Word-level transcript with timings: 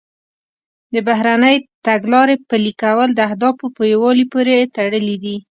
د 0.93 0.95
بهرنۍ 1.07 1.55
تګلارې 1.85 2.35
پلي 2.49 2.73
کول 2.83 3.09
د 3.13 3.19
اهدافو 3.27 3.65
په 3.77 3.83
یووالي 3.91 4.25
پورې 4.33 4.69
تړلي 4.75 5.15
دي 5.23 5.37